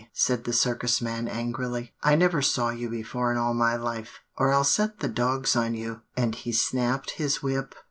said 0.13 0.45
the 0.45 0.51
Circus 0.51 0.99
man 0.99 1.27
angrily. 1.27 1.93
'I 2.01 2.15
never 2.15 2.41
saw 2.41 2.71
you 2.71 2.89
before 2.89 3.31
in 3.31 3.37
all 3.37 3.53
my 3.53 3.75
life; 3.75 4.21
or 4.35 4.51
I'll 4.51 4.63
set 4.63 4.97
the 4.99 5.07
dogs 5.07 5.55
on 5.55 5.75
you,' 5.75 6.01
and 6.17 6.33
he 6.33 6.51
snapped 6.53 7.11
his 7.11 7.43
whip. 7.43 7.75